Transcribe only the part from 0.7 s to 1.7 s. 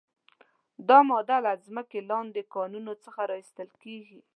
دا ماده له